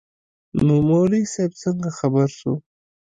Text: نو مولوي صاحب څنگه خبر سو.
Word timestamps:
نو 0.65 0.75
مولوي 0.87 1.23
صاحب 1.33 1.51
څنگه 1.61 1.89
خبر 1.99 2.27
سو. 2.39 2.51